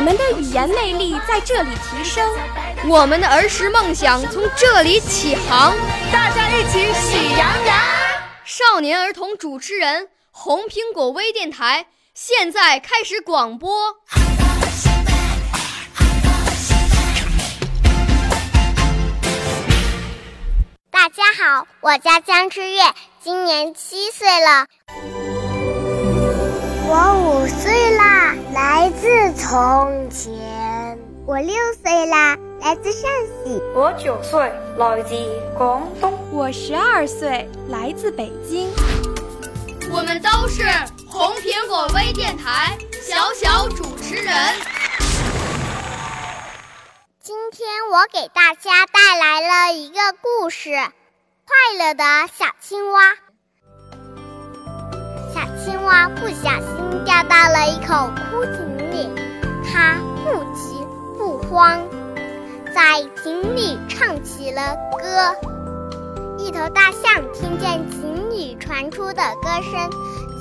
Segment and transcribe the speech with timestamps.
[0.00, 2.26] 我们的语言魅力在这里提升，
[2.88, 5.76] 我们的儿时梦想从这里起航。
[6.10, 7.78] 大家一起喜羊羊。
[8.42, 13.70] 少年儿童主持人，红苹果微电台现在开始广播。
[20.90, 22.80] 大家好，我叫江之月，
[23.22, 24.66] 今年七岁了。
[26.92, 27.89] 我五岁
[29.50, 30.96] 从前。
[31.26, 33.10] 我六岁啦，来自陕
[33.42, 33.60] 西。
[33.74, 34.40] 我九岁，
[34.76, 35.16] 来自
[35.58, 36.16] 广东。
[36.30, 38.70] 我十二岁，来自北京。
[39.90, 40.62] 我们都是
[41.08, 44.32] 红苹果微电台小小主持人。
[47.20, 53.00] 今天我给大家带来了一个故事：快乐的小青蛙。
[55.34, 58.44] 小青蛙不小心掉到了一口枯
[64.50, 65.34] 了歌。
[66.38, 69.90] 一头大象听见井里传出的歌声，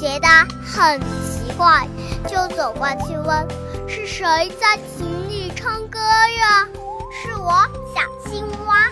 [0.00, 0.28] 觉得
[0.64, 1.86] 很奇怪，
[2.26, 3.46] 就走过去问
[3.88, 4.24] ：“是谁
[4.60, 6.66] 在井里唱歌呀
[7.10, 7.50] ？”“是我，
[7.94, 8.88] 小青蛙。”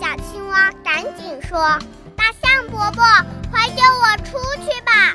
[0.00, 1.58] 小青蛙赶紧说
[2.16, 3.04] ：“大象伯伯，
[3.50, 5.14] 快救我出去吧！”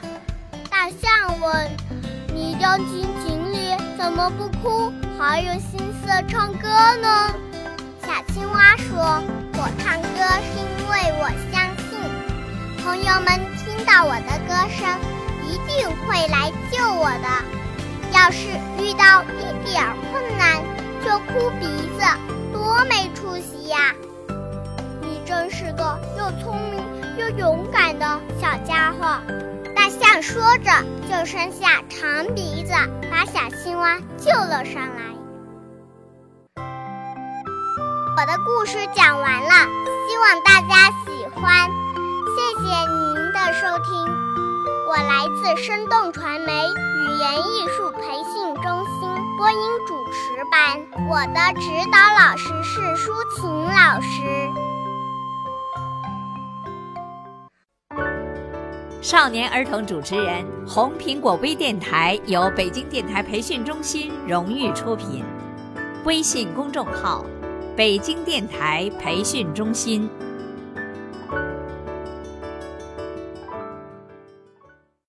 [0.71, 1.69] 大象问
[2.33, 6.69] ：“你掉进井里怎么不哭，还有心思唱歌
[7.01, 7.33] 呢？”
[8.37, 8.95] 青蛙说
[9.57, 11.97] ：“我唱歌是因为我相信，
[12.83, 14.87] 朋友们听到我的歌声，
[15.49, 17.27] 一定会来救我的。
[18.13, 18.47] 要是
[18.77, 20.61] 遇到一点困难
[21.03, 21.65] 就哭鼻
[21.97, 22.05] 子，
[22.53, 23.95] 多没出息呀！
[25.01, 26.79] 你真是个又聪明
[27.17, 29.19] 又勇敢的小家伙。”
[29.75, 30.69] 大象说着，
[31.09, 32.71] 就伸下长鼻子，
[33.09, 35.16] 把小青蛙救了上来。
[38.19, 39.49] 我的故事讲完了，
[40.09, 41.69] 希望大家喜欢，
[42.33, 43.93] 谢谢您的收听。
[44.89, 49.07] 我来自生动传媒语言艺术培训中心
[49.37, 54.49] 播音主持班，我的指导老师是舒琴老师。
[58.99, 65.23] 少年儿童主持人，红苹果微电台由北京电台培训中心荣誉出品，
[66.03, 67.23] 微信公众号。
[67.77, 70.09] 北京电台培训中心。